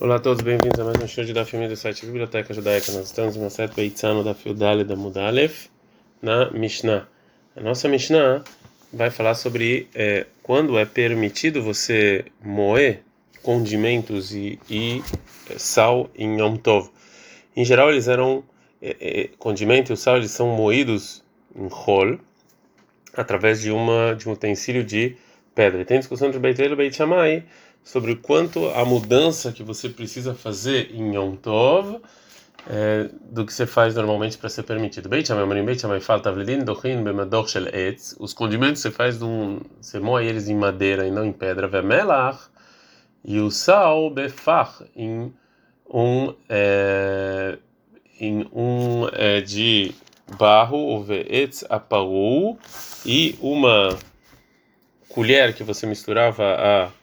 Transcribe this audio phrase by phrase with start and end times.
[0.00, 2.90] Olá a todos, bem-vindos a mais um show de da filme do site Biblioteca Judaica.
[2.92, 5.68] Nós estamos no Set Beitzano da Fiudale da Mudalef
[6.20, 7.06] na Mishnah.
[7.54, 8.42] A nossa Mishnah
[8.90, 13.02] vai falar sobre é, quando é permitido você moer
[13.42, 15.02] condimentos e, e
[15.50, 16.88] é, sal em Yom Tov.
[17.54, 18.42] Em geral, eles eram
[18.80, 21.22] é, é, condimento e o sal eles são moídos
[21.54, 22.18] em rol
[23.14, 25.16] através de uma de um utensílio de
[25.54, 25.82] pedra.
[25.82, 27.44] E tem discussão entre Beit El e Beit Shammai
[27.84, 32.00] sobre quanto a mudança que você precisa fazer em Yom Tov
[32.68, 35.08] é, do que você faz normalmente para ser permitido.
[35.08, 38.14] Beit Shammai, Marim Beit Shammai fala Tavlidin Dochin Bemador Shel Etz.
[38.18, 41.66] Os condimentos você faz um, você moe eles em madeira e não em pedra.
[41.66, 42.38] Vemelach
[43.24, 45.32] e o sal befach em
[45.92, 47.58] um é,
[48.20, 49.92] em um é, de
[50.38, 52.58] barro, o ve'etz aparu
[53.04, 53.98] e uma
[55.08, 57.01] colher que você misturava a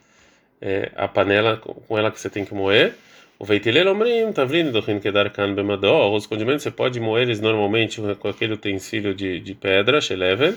[0.61, 2.93] é, a panela com ela que você tem que moer.
[3.37, 6.13] O veitilel omrim, tavlin do rin kedar kan bemador.
[6.13, 10.55] Os condimentos você pode moer eles normalmente com aquele utensílio de, de pedra, sheleven.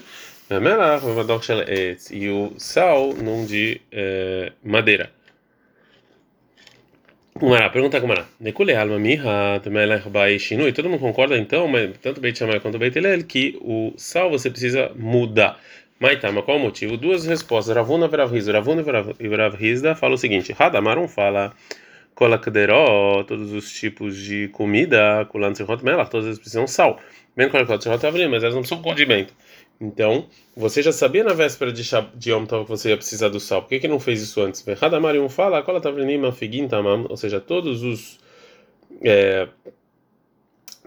[2.11, 5.11] E o sal num de é, madeira.
[7.35, 8.27] Kumara, pergunta Kumara.
[8.39, 10.73] Nekule alma miha temelech bai shinui.
[10.73, 14.51] Todo mundo concorda então, mas tanto Beit Shammai quanto Beit Hillel que o sal você
[14.51, 15.59] precisa mudar.
[16.03, 16.97] Maitama, qual o motivo?
[16.97, 17.77] Duas respostas.
[17.77, 18.53] Ravuna Veravrizda.
[18.55, 18.83] Ravuna
[19.21, 21.55] Veravrizda fala o seguinte: Radamarum fala
[22.13, 26.99] Kolakderó, todos os tipos de comida, Kulantzerot Melach, todas eles precisam sal.
[27.37, 29.33] Bem Avrim, mas elas não são condimento.
[29.81, 33.39] Então, você já sabia na véspera de, de Yom Tov que você ia precisar do
[33.39, 33.63] sal.
[33.63, 34.65] Por que, que não fez isso antes?
[34.81, 38.19] Radamarium fala Kolatavrinima Figin Tamam, ou seja, todos os.
[39.05, 39.47] É,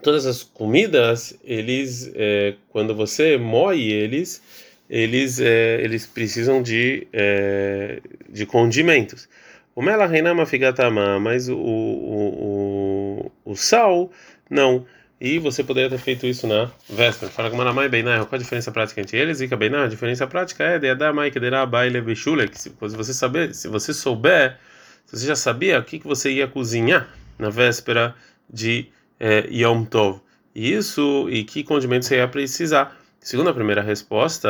[0.03, 8.01] todas as comidas, eles, é, quando você moe eles, eles é, eles precisam de é,
[8.29, 9.27] de condimentos.
[9.75, 14.09] O mela reinama figatama, mas o, o, o, o, sal
[14.49, 14.85] não.
[15.19, 17.31] E você poderia ter feito isso na véspera.
[17.31, 19.41] Fala com Manamai Beiná, qual a diferença prática entre eles?
[19.41, 23.67] E Beiná, a diferença prática é de Adamai Kederá Baile Bechule, se você saber, se
[23.67, 24.57] você souber,
[25.05, 28.15] se você já sabia o que, que você ia cozinhar na véspera
[28.49, 28.87] de
[29.19, 30.21] é, Yom Tov.
[30.53, 32.95] Isso e que condimentos você ia precisar.
[33.25, 34.47] Segundo a primeira resposta,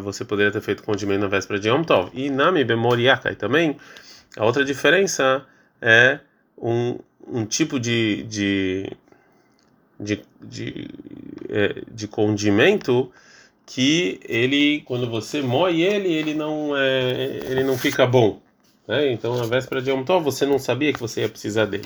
[0.00, 2.10] você poderia ter feito condimento na véspera de Yom Tov.
[2.14, 3.76] E Nami Bemoriakai também,
[4.34, 5.44] a outra diferença
[5.78, 6.18] é
[6.56, 6.98] um,
[7.30, 8.90] um tipo de, de,
[10.00, 10.88] de, de,
[11.50, 13.12] é, de condimento
[13.66, 18.40] que ele, quando você moe ele, ele não, é, ele não fica bom.
[18.86, 19.12] Né?
[19.12, 21.84] Então, na véspera de Yom Tov, você não sabia que você ia precisar dele.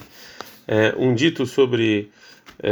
[0.69, 2.13] É, um dito sobre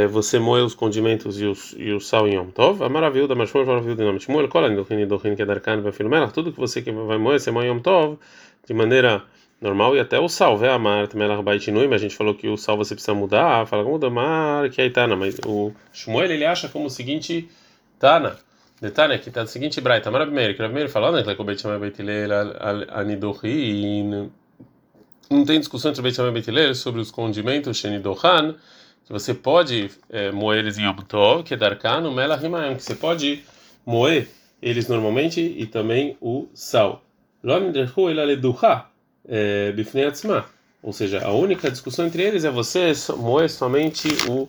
[0.09, 3.35] você moe os condimentos e, os, e o sal em Yom Tov, a maravilha da
[3.35, 7.17] Mashmur, a maravilha do nome Shmuel, Kolan, Dochin, Dochin, Kedarkan, Vafilmelach, tudo que você vai
[7.17, 8.17] moer, você moe Yom Tov
[8.65, 9.23] de maneira
[9.59, 12.57] normal e até o sal, vê amar, Melach Baitinui, mas a gente falou que o
[12.57, 16.67] sal você precisa mudar, fala como mar, que aí tá, mas o Shmuel ele acha
[16.67, 17.47] como o seguinte,
[17.99, 18.37] Tana,
[18.81, 22.01] Detalhe aqui tá o seguinte, Braita, Marabimeir, que Marabimeir falando, que o Beit Shammai Beit
[22.01, 22.55] Hillel,
[22.89, 24.31] Anidochin,
[25.29, 28.55] não tem discussão entre Beit Shammai e Beit Hillel sobre os condimentos Shenidohan,
[29.05, 30.95] que você pode é, moer eles em Yom
[31.43, 33.43] que é Darkano, Mela Rimaem, que você pode
[33.85, 34.27] moer
[34.61, 37.03] eles normalmente e também o sal.
[39.27, 39.73] É,
[40.83, 44.47] Ou seja, a única discussão entre eles é você moer somente o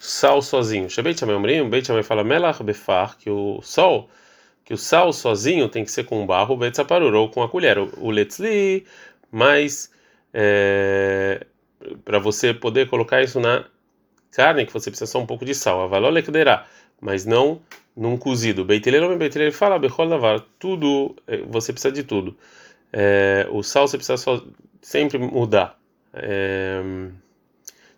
[0.00, 0.88] sal sozinho.
[0.88, 4.08] Shabeit Shamay Omrim, Beit Shamay fala Melach Befar, que o sal,
[4.64, 6.76] que o sal sozinho tem que ser com barro, Beit
[7.14, 7.78] ou com a colher.
[7.78, 8.86] O Letzli,
[9.30, 9.90] mas
[10.32, 11.46] é,
[12.04, 13.64] para você poder colocar isso na
[14.32, 15.82] carne, que você precisa só um pouco de sal.
[15.82, 16.30] Avalole que
[17.00, 17.60] mas não
[17.96, 18.64] num cozido.
[18.64, 22.36] Beiteleiro, beiteleiro fala, bechol lavar, tudo, é, você precisa de tudo.
[22.92, 24.42] É, o sal você precisa só,
[24.80, 25.78] sempre mudar.
[26.14, 26.80] É,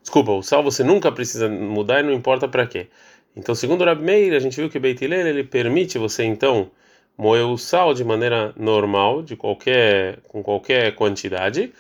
[0.03, 2.89] desculpa, o sal você nunca precisa mudar e não importa para quê.
[3.37, 6.71] Então, segundo Rabi Meir, a gente viu que o Beitileiro ele permite você então
[7.17, 11.73] moer o sal de maneira normal, de qualquer com qualquer quantidade.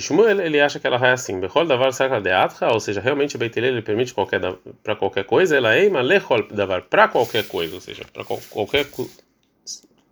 [0.00, 3.36] Shmuel ele acha que ela vai assim, Bechol davar saca de atra, ou seja, realmente
[3.36, 4.40] o Beit ele permite qualquer
[4.82, 8.86] para qualquer coisa, ela é ima lechol davar para qualquer coisa, ou seja, para qualquer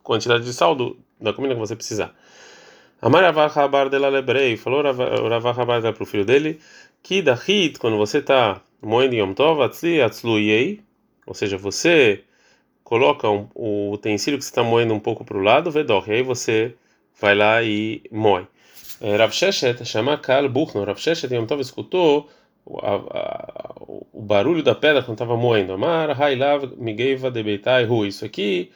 [0.02, 2.14] quantidade de saldo da comida que você precisar.
[3.00, 6.61] Amar Ravachabar de Lebrei falou Ravachabar para o filho dele
[7.02, 10.81] que da hit quando você está moendo Yom Tov atzli atzluyei,
[11.26, 12.25] ou seja, você
[12.82, 16.12] coloca um, o utensílio que você está moendo um pouco para o lado, vedor, e
[16.12, 16.75] aí você
[17.20, 18.46] vai lá e moe.
[19.00, 20.84] Rav Sheshet chama Kal Buchno.
[20.84, 22.28] Rav Sheshet Yom Tov escutou
[22.64, 25.72] o, barulho da pedra quando estava moendo.
[25.72, 28.04] Amar Hailav Migeiva de Beitai Ru.
[28.06, 28.70] Isso aqui,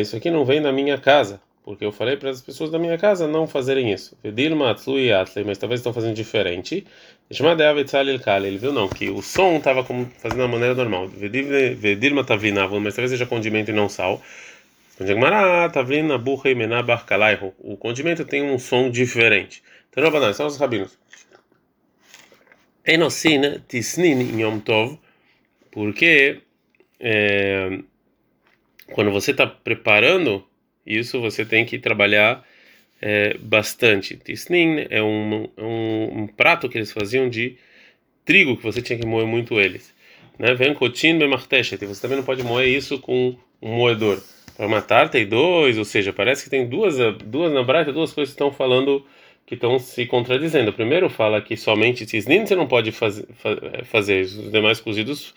[0.00, 1.40] isso aqui não vem da minha casa.
[1.64, 4.16] porque eu falei para as pessoas da minha casa não fazerem isso.
[4.70, 6.86] Atlui atlei, mas talvez estão fazendo diferente.
[7.28, 11.10] Ele viu não, que o som estava fazendo da maneira normal.
[12.80, 14.22] Mas talvez seja condimento e não sal.
[17.58, 19.62] O condimento tem um som diferente.
[19.90, 20.98] Então, Rabanan, são os rabinos.
[22.84, 24.98] Enosin tisnin yom tov,
[25.70, 26.40] porque
[26.98, 27.78] é,
[28.92, 30.44] quando você está preparando
[30.86, 32.44] isso, você tem que trabalhar
[33.00, 34.16] é, bastante.
[34.16, 37.56] Tisnin é um, um, um, prato que eles faziam de
[38.24, 39.94] trigo, que você tinha que moer muito eles.
[40.38, 40.54] Né?
[40.54, 44.20] Vem cotin bemarteshet, você também não pode moer isso com um moedor.
[44.58, 48.34] Para matar tem dois, ou seja, parece que tem duas, duas na Braita, duas coisas
[48.34, 49.06] que estão falando
[49.46, 50.72] que estão se contradizendo.
[50.72, 53.24] O primeiro fala que somente tisnin você não pode faz,
[53.84, 55.32] fazer, os demais cozidos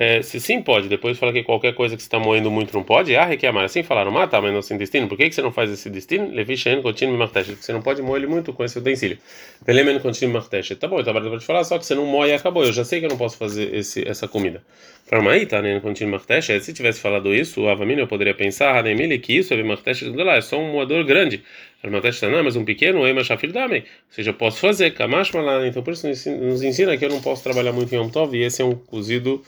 [0.00, 3.16] é, se sim pode, depois fala que qualquer coisa que está moendo muito não pode,
[3.16, 5.08] ah, requer Assim falaram, mata, mas não sem destino.
[5.08, 6.32] Por que, que você não faz esse destino?
[6.32, 9.18] Levi Shen continue porque você não pode moer ele muito com esse utensílio.
[9.66, 10.76] Pelemen continue marteche.
[10.76, 12.64] Tá bom, então agora pode falar, só que você não moe e acabou.
[12.64, 14.62] Eu já sei que eu não posso fazer esse, essa comida.
[15.10, 15.80] Para aí, tá, né?
[15.80, 16.60] Continue marteche.
[16.60, 20.22] Se tivesse falado isso, o Avamina eu poderia pensar, Hanemili, que isso é marteche do
[20.22, 21.42] lá, é só um moedor grande.
[21.82, 23.78] Marteche não, mas um pequeno, Ema Shafir Dame.
[23.78, 25.66] Ou seja, eu posso fazer, Kamash Malana.
[25.66, 28.44] Então por isso nos ensina que eu não posso trabalhar muito em Yom Tov e
[28.44, 29.42] esse é um cozido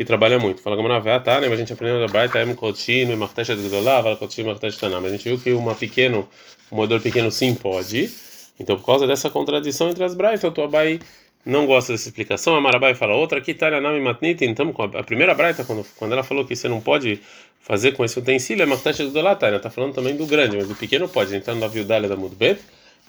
[0.00, 0.62] que trabalha muito.
[0.62, 1.46] Fala como na tá, né?
[1.46, 4.98] Mas a gente aprendeu da Braita, é Kotino, Martecha de Gdolá, Vala Kotino, Martecha Taná.
[4.98, 6.26] Mas a gente viu que uma pequeno,
[6.72, 8.10] um moedor pequeno sim pode.
[8.58, 11.00] Então, por causa dessa contradição entre as Braitas, o Tuabai
[11.44, 12.56] não gosta dessa explicação.
[12.56, 14.42] A Marabai fala outra, aqui tá Nami Matnit.
[14.42, 17.20] Então, a primeira Braita, quando, quando ela falou que você não pode
[17.60, 19.48] fazer com esse utensílio, é Martecha de Gdolá, tá?
[19.48, 21.36] Ela tá falando também do grande, mas do pequeno pode.
[21.36, 22.58] Então, da Viudália da Mudbet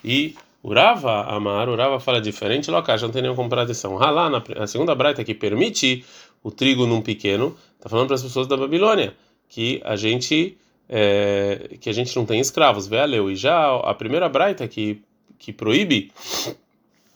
[0.03, 4.01] e Urava Amar, Urava fala diferente, Loca, já não tem nenhuma contradição.
[4.01, 6.05] Halá, na segunda braita que permite
[6.43, 9.13] o trigo num pequeno, está falando para as pessoas da Babilônia
[9.49, 13.31] que a gente é, que a gente não tem escravos, leu.
[13.31, 15.01] E já a primeira braita que
[15.39, 16.11] que proíbe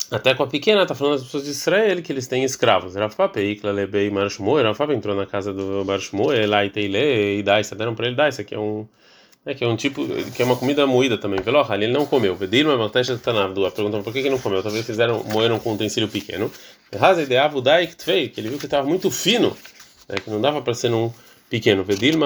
[0.09, 2.95] até com a pequena, está falando das pessoas de Israel que eles têm escravos.
[2.95, 7.75] Rafa Peikla, Lebei, Marshmoe, Rafa entrou na casa do Marshmoe, lá e Teile, e Daisa,
[7.75, 8.87] deram para ele Daisa, que é um
[9.45, 10.05] é que é um tipo,
[10.35, 11.39] que é uma comida moída também.
[11.39, 12.35] Veloha, ele não comeu.
[12.35, 13.69] Vedir uma maltecha tanavdu.
[13.71, 14.63] Perguntam por que ele não comeu.
[14.63, 16.51] Talvez fizeram, moeram com um utensílio pequeno.
[17.27, 19.55] De avudai que ele viu que estava muito fino,
[20.09, 21.11] né, que não dava para ser um
[21.49, 21.85] pequeno.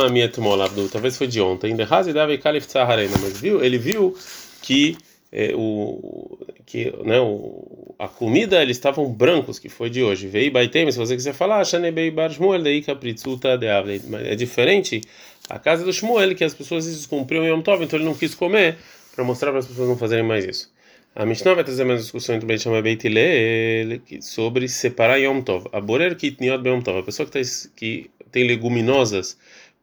[0.09, 0.87] Mietmol abdu.
[0.87, 1.75] Talvez foi de ontem.
[1.75, 3.17] De de kalif tzaharena.
[3.21, 4.17] Mas viu, ele viu
[4.61, 4.97] que
[5.31, 10.51] é, o que né o, a comida eles estavam brancos que foi de hoje veio
[10.51, 15.01] baitem se você quiser falar shanebei bar shmuel dei kapritzuta de é diferente
[15.49, 18.77] a casa do Shmuel, que as pessoas descumpriam Yom Tov, então ele não quis comer
[19.15, 20.71] para mostrar para as pessoas não fazerem mais isso.
[21.15, 25.41] A Mishnah vai trazer mais discussão entre Beit Shammai e Beit Hillel sobre separar Yom
[25.41, 25.67] Tov.
[25.73, 27.39] A Borer Kitniot Yom Tov, a pessoa que, tá,
[27.75, 29.37] que tem leguminosas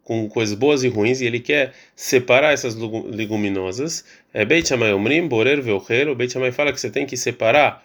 [0.07, 4.05] com coisas boas e ruins e ele quer separar essas leguminosas.
[4.33, 6.09] É Beit Shammai Omrim, Borer Veocher.
[6.09, 7.85] O Beit Shammai fala que você tem que separar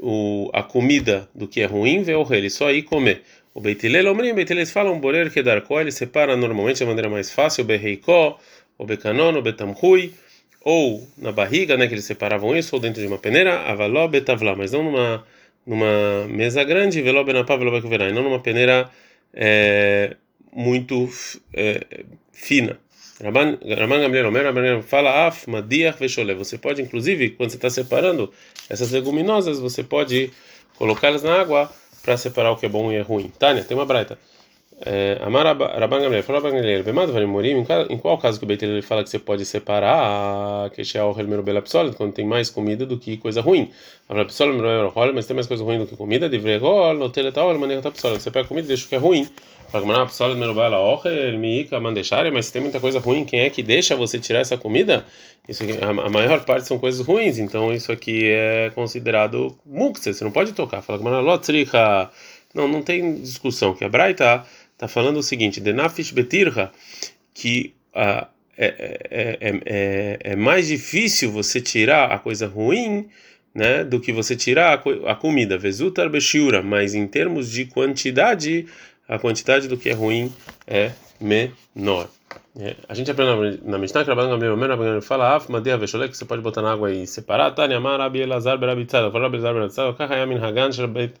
[0.00, 3.22] o, a comida do que é ruim, Veocher, e só aí comer.
[3.54, 7.64] O Beitilel Omrim, Beitileles falam Borer que Darko, ele separa normalmente de maneira mais fácil,
[7.64, 8.38] o Beheiko,
[8.78, 10.14] o Bekanon, o Betamhui,
[10.62, 14.54] ou na barriga, né, que eles separavam isso, ou dentro de uma peneira, Avaló, Betavlá,
[14.54, 15.24] mas não numa,
[15.66, 18.88] numa mesa grande, Veló, Benapá, Veló, Bekuverá, e não numa peneira
[19.34, 20.16] é,
[20.52, 21.08] muito
[21.52, 22.78] é, fina.
[23.20, 23.58] Raman
[24.00, 26.34] Gamliel Omer, Raman fala af, madiach veshole.
[26.34, 28.32] Você pode, inclusive, quando você está separando
[28.68, 30.30] essas leguminosas, você pode
[30.76, 31.70] colocá-las na água
[32.02, 33.32] para separar o que é bom e é ruim.
[33.38, 34.16] Tânia, tem uma braita.
[34.80, 38.80] É, Amar Rabban Gamliel, fala Rabban Gamliel, Morim, em qual caso que o Beit ele
[38.80, 42.86] fala que você pode separar que é o Helmero Bela Psolet, quando tem mais comida
[42.86, 43.72] do que coisa ruim.
[44.08, 48.22] Mas tem mais coisa ruim do que comida, de Vregol, no Teletaol, maneira da Psolet.
[48.22, 49.28] Você pega comida e deixa o que é ruim.
[52.30, 55.04] Mas tem muita coisa ruim, quem é que deixa você tirar essa comida?
[55.48, 60.12] Isso aqui, a, a maior parte são coisas ruins, então isso aqui é considerado mukse,
[60.12, 60.82] você não pode tocar.
[60.82, 60.98] Fala
[62.54, 63.74] não, não tem discussão.
[63.74, 66.72] Que a Braita está falando o seguinte: Denafish betirha,
[67.34, 73.08] que uh, é, é, é, é, mais difícil você tirar a coisa ruim
[73.54, 75.56] né, do que você tirar a, a comida.
[75.56, 78.66] Vezutar beshiura, mas em termos de quantidade
[79.08, 80.32] a quantidade do que é ruim
[80.66, 82.08] é menor.
[82.60, 85.46] É, a gente aprende na, na Mishnah que Rabban Gamliel fala af
[85.78, 87.54] vesholek que você pode botar na água e separar.
[87.54, 89.10] Tani amar Rabi Elazar berabitzada.
[89.10, 89.92] Fala Rabi Elazar berabitzada.
[89.94, 91.14] Kahayamin hagan shalbeit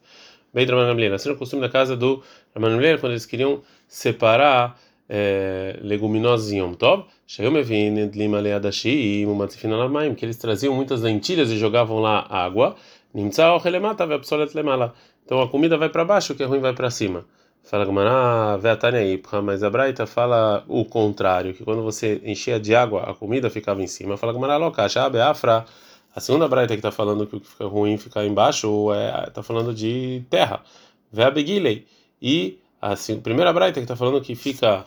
[0.52, 1.14] beit Rabban Gamliel.
[1.14, 2.22] Assim o costume da casa do
[2.54, 4.78] Rabban Gamliel quando eles queriam separar
[5.08, 7.04] é, leguminosas em Yom Tov.
[7.26, 12.00] Chegou me vindo lima leadashi e mumatzifina lamaim que eles traziam muitas lentilhas e jogavam
[12.00, 12.74] lá água.
[13.14, 14.18] Nimtza o relemata ve
[14.54, 14.92] lemala.
[15.24, 17.24] Então a comida vai para baixo, o que é ruim vai para cima.
[17.68, 22.74] Fala Gamara, Veatania Ipra, mas a Braita fala o contrário, que quando você enchia de
[22.74, 24.16] água, a comida ficava em cima.
[24.16, 25.66] Fala Gamara, Loka, Shabe Afra,
[26.16, 29.42] a segunda Braita que está falando que o que fica ruim fica embaixo, é, tá
[29.42, 30.62] falando de terra.
[31.12, 31.86] Veabegilei.
[32.22, 34.86] E a primeira Braita que está falando que fica,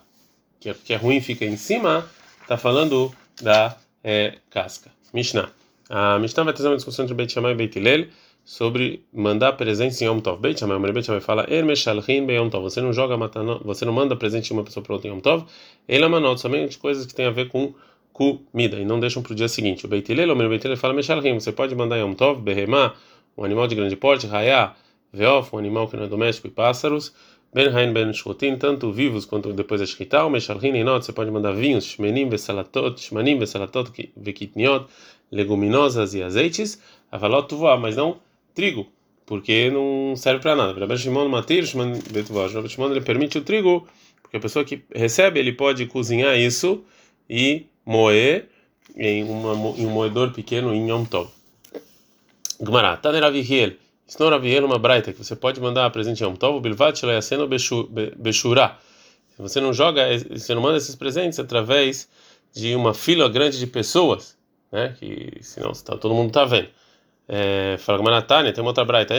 [0.59, 2.09] que é, que é ruim fica em cima,
[2.41, 4.89] está falando da é, casca.
[5.13, 5.51] Mishnah.
[5.87, 8.07] A Mishnah vai trazer uma discussão entre Beit Shammai e Beit Hillel
[8.51, 10.41] sobre mandar presente em Yom Tov.
[10.41, 12.63] Beit Shammai, Beit Shammai fala, Er Yom Tov.
[12.63, 15.21] Você não joga matano, você não manda presente de uma pessoa para outra em Yom
[15.21, 15.45] Tov.
[15.87, 17.73] Ele manot, somente coisas que têm a ver com
[18.11, 19.85] comida e não deixam para o dia seguinte.
[19.85, 21.39] O Beit Hillel, o Beit fala meshalchin.
[21.39, 22.93] Você pode mandar Yom Tov, behemá,
[23.37, 24.73] um animal de grande porte, raya,
[25.13, 27.13] veof, um animal que não é doméstico e pássaros.
[27.53, 31.13] Ben Hain Ben Shkotin, tanto vivos quanto depois da Shkita, o Meshalhin e Not, você
[31.13, 34.87] pode mandar vinhos, Shmenim Vesalatot, Shmanim Vesalatot, Vekitniot,
[35.31, 38.19] leguminosas e azeites, Avalot Tuvá, mas não
[38.53, 38.87] trigo,
[39.25, 40.79] porque não serve para nada.
[40.79, 43.87] Rabbi Shimon Matir, Rabbi Shimon ele permite o trigo,
[44.21, 46.83] porque a pessoa que recebe, ele pode cozinhar isso
[47.29, 48.49] e moer
[48.95, 51.29] em, uma, em um moedor pequeno em Yom Tov.
[52.59, 53.73] Gmará, Taneravihiel,
[54.11, 58.77] Ensinou Raviel uma braita que você pode mandar presente a um tovo bilvat shlayaseno beshurá.
[59.37, 62.09] Você não joga, você não manda esses presentes através
[62.53, 64.37] de uma fila grande de pessoas,
[64.69, 64.93] né?
[64.99, 66.67] Que senão tá, todo mundo está vendo.
[67.33, 69.13] É, fala que Manatânia tem uma outra braita,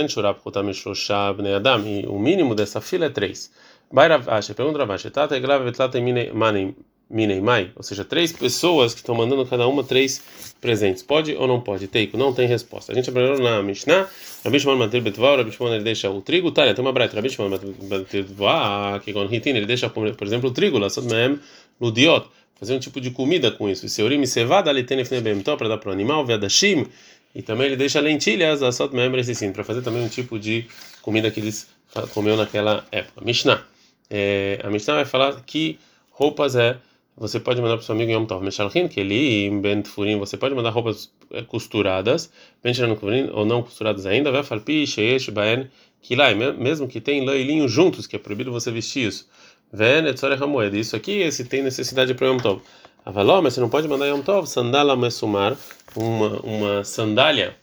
[1.56, 3.50] adam e o mínimo dessa fila é três.
[3.90, 5.98] Baira acha, pergunta Ravashi, tata egrava vetlata
[6.34, 6.76] manem
[7.08, 10.22] Mineimai, ou seja, três pessoas que estão mandando cada uma três
[10.60, 11.02] presentes.
[11.02, 11.86] Pode ou não pode?
[11.86, 12.92] Teiko, não tem resposta.
[12.92, 14.08] A gente aprendeu na Mishnah,
[14.44, 17.48] Rabi Shimon Matir Betval, Rabi ele deixa o trigo, tá, tem uma breta, Rabi Shimon
[17.48, 17.74] Matir
[18.22, 21.38] Betval, que com Ritin ele deixa, por exemplo, o trigo, mem,
[21.80, 22.26] ludiot,
[22.58, 23.88] fazer um tipo de comida com isso.
[23.88, 24.98] Seurim cevada, ali tem
[25.38, 26.86] então para dar para o animal, vedashim,
[27.34, 29.10] e também ele deixa lentilhas, só mem,
[29.52, 30.66] para fazer também um tipo de
[31.00, 31.68] comida que eles
[32.12, 33.24] comeu naquela época.
[33.24, 33.64] Mishnah,
[34.10, 35.78] é, a Mishnah vai falar que
[36.10, 36.76] roupas é
[37.16, 40.18] você pode mandar para o seu amigo Yom Tov Meshalchin, que ele em Ben Furim,
[40.18, 45.28] você pode mandar roupas eh, costuradas, Ben Furim, ou não costuradas ainda, vai falpi, sheish,
[45.28, 45.68] baen,
[46.00, 49.28] kilai, mesmo que tem lã e linho juntos, que é proibido você vestir isso.
[49.72, 52.62] Ven, etzore hamoed, isso aqui, esse tem necessidade para Yom Tov.
[53.04, 55.56] Avaló, mas você não pode mandar Yom Tov, sandala mesumar,
[55.96, 57.56] uma, uma sandália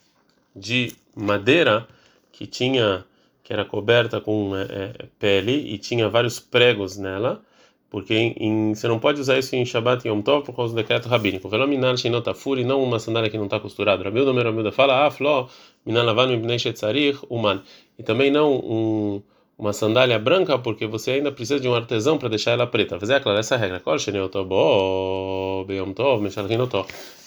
[0.53, 1.87] de madeira
[2.29, 3.05] que tinha,
[3.41, 7.41] que era coberta com é, pele e tinha vários pregos nela,
[7.89, 10.73] porque em, em, você não pode usar isso em Shabbat e Yom Tov por causa
[10.73, 11.47] do decreto rabínico.
[11.47, 14.03] Velo minar shinotafuri, não uma sandália que não está costurada.
[14.03, 15.47] Rabilda Meramilda fala, ah, fló,
[15.85, 17.63] minar lavan mibnei shetzarich, uman.
[17.97, 19.21] E também não um,
[19.59, 22.97] uma sandália branca, porque você ainda precisa de um artesão para deixar ela preta.
[22.97, 23.81] Fazer é claro essa regra.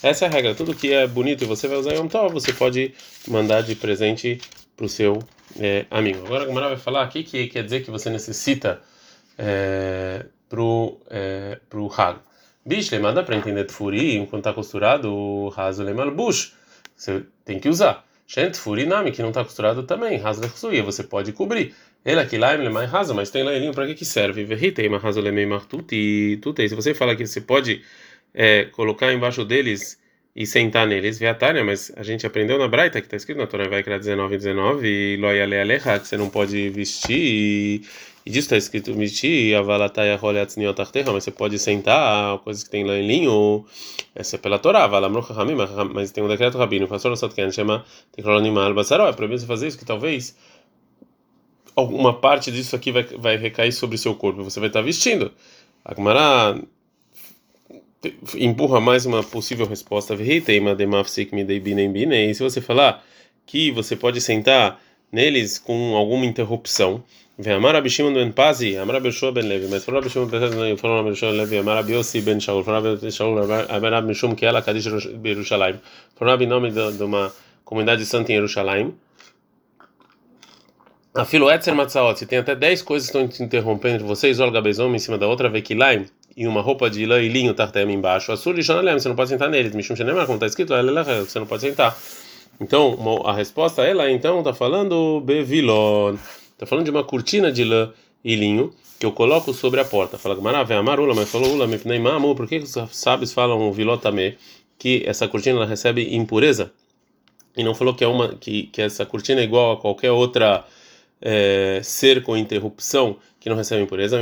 [0.02, 0.54] Essa é a regra.
[0.54, 2.94] Tudo que é bonito e você vai usar Yom Tov, você pode
[3.28, 4.40] mandar de presente
[4.74, 5.18] para o seu
[5.60, 6.24] é, amigo.
[6.24, 8.80] Agora a Gamara vai falar aqui que quer dizer que você necessita.
[9.38, 12.18] É, pro é, pro Hag.
[12.64, 16.54] Bicho, dá para entender Tfuri, enquanto está costurado, o raso lemal bush.
[16.94, 18.06] Você tem que usar.
[18.26, 20.42] Shent Tfuri nami, que não está costurado também, raso
[20.84, 21.74] você pode cobrir.
[22.04, 24.44] Ele aqui lá é raso, mas tem leilinho para que que serve?
[24.44, 26.68] Verritei, raso lemei martuti, tutei.
[26.68, 27.82] Se você fala que você pode
[28.34, 30.00] é, colocar embaixo deles
[30.34, 33.68] e sentar neles, viatária, mas a gente aprendeu na Braita, que está escrito na Torá,
[33.68, 37.82] vai criar 19 19, e loia aleha, que você não pode vestir e
[38.24, 42.84] e disso está escrito Miti, Avalataya Roleatzniot Arterra, mas você pode sentar coisas que tem
[42.84, 43.64] lá em linho,
[44.14, 44.88] essa é pela Torá,
[45.92, 49.78] mas tem um decreto rabino, pastor Satken, chama Tecronimal Basaró, é proibido você fazer isso,
[49.78, 50.36] que talvez
[51.74, 55.32] alguma parte disso aqui vai, vai recair sobre seu corpo, você vai estar vestindo.
[55.84, 55.94] A
[58.36, 60.14] empurra mais uma possível resposta.
[60.14, 60.42] E
[62.34, 63.04] se você falar
[63.46, 64.80] que você pode sentar
[65.12, 67.04] neles com alguma interrupção.
[67.38, 70.98] Vem Amar Abishimon ben Pazi, Amar Abishua ben Levi, mas falou Abishimon ben Levi, falou
[71.00, 73.38] Abishua ben Levi, Amar Abiosi ben Shaul, falou Abishua ben Shaul,
[73.68, 74.86] Amar Abishum que é ela Kadish
[75.24, 75.78] Yerushalayim,
[76.14, 77.32] falou Abinome de uma
[77.64, 78.94] comunidade santa em Yerushalayim,
[81.14, 84.94] Afilo Etzer Matzaot, se tem até 10 coisas que estão te interrompendo vocês, Olga Bezom
[84.94, 88.58] em cima da outra, Vekilaim, e uma roupa de lã e linho tartem embaixo, Assur
[88.58, 91.60] e Shanalem, você não pode sentar neles, Mishum Shenemar, como está escrito, você não pode
[91.60, 91.94] sentar.
[92.58, 96.16] Então, a resposta ela então está falando Bevilon.
[96.52, 97.92] Está falando de uma cortina de lã
[98.24, 100.16] e linho que eu coloco sobre a porta.
[100.16, 104.38] Fala Maravé Amarula, mas falou Ula, Mipneimamu, por que os sábios falam vilotame
[104.78, 106.72] que essa cortina ela recebe impureza?
[107.54, 110.64] E não falou que é uma que, que essa cortina é igual a qualquer outra
[111.22, 114.18] é, ser com interrupção que não recebe impureza?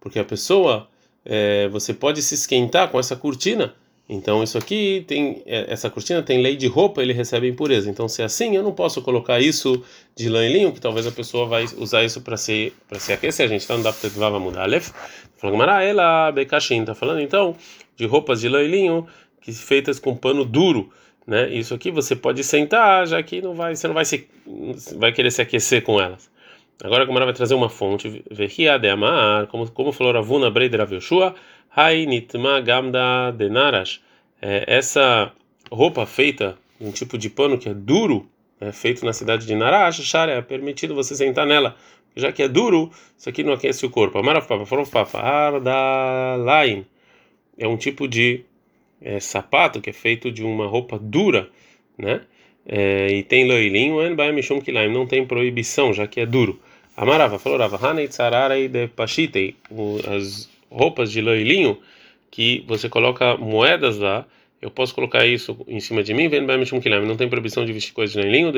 [0.00, 0.88] Porque a pessoa,
[1.24, 3.74] é, você pode se esquentar com essa cortina
[4.08, 7.88] Então isso aqui tem essa cortina tem lei de roupa, ele recebe impureza.
[7.88, 9.82] Então se é assim, eu não posso colocar isso
[10.16, 13.12] de lã e linho, que talvez a pessoa vai usar isso para se para se
[13.12, 13.46] aquecer.
[13.46, 14.90] A gente está no Daftet Vava Mudalef.
[15.82, 17.56] Ela Bekashin, tá falando então
[17.96, 19.06] de roupas de lã e linho
[19.40, 20.90] que feitas com pano duro,
[21.26, 21.48] né?
[21.52, 24.28] Isso aqui você pode sentar, já que não vai, você não vai se
[24.96, 26.30] vai querer se aquecer com elas.
[26.82, 30.80] Agora como ela vai trazer uma fonte, Vehia de Amar, como como falou Ravuna Breider
[30.80, 31.34] Avyoshua,
[31.74, 34.00] Hai Nitma Gamda Denarash.
[34.40, 35.32] É, essa
[35.70, 38.28] roupa feita um tipo de pano que é duro,
[38.60, 41.76] é feito na cidade de Narash, Shara, é permitido você sentar nela,
[42.16, 44.18] já que é duro, isso aqui não aquece o corpo.
[44.18, 46.84] Amaraf Papa, Forof Papa, Ardalain.
[47.56, 48.44] É um tipo de
[49.02, 51.48] é, sapato que é feito de uma roupa dura,
[51.98, 52.22] né?
[52.64, 53.96] É, e tem loilinho,
[54.92, 56.60] não tem proibição, já que é duro.
[56.96, 58.08] Amarava, falou Rava, Hanei
[58.68, 59.56] de Pashitei,
[60.06, 61.78] as roupas de loilinho
[62.30, 64.26] que você coloca moedas lá,
[64.60, 66.46] eu posso colocar isso em cima de mim, vendo
[66.80, 68.52] Kilam, não tem proibição de vestir coisas de loilinho,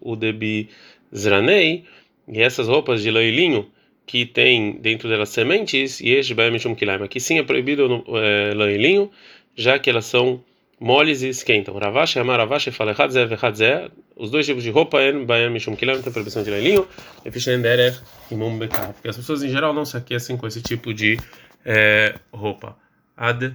[0.00, 1.84] o de Bizranei,
[2.26, 3.70] e essas roupas de loilinho
[4.06, 6.34] que tem dentro delas sementes, e este
[6.76, 9.10] Kilam, aqui sim é proibido é, loilinho,
[9.56, 10.42] já que elas são
[10.80, 11.78] moles e esquentam.
[11.78, 16.02] Ravashi amar Ravashi fala Hadze Hadze, os dois tipos de roupa en Bayan Mishum Kilam
[16.02, 16.86] tem proibição de leilinho,
[17.24, 18.92] e Fishen Derer e Mum Bekar.
[18.92, 21.18] Porque as pessoas em geral não se aquecem com esse tipo de
[21.64, 22.76] é, roupa.
[23.16, 23.54] Ad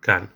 [0.00, 0.28] Kan.